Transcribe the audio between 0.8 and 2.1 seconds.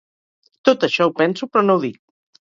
això ho penso però no ho dic.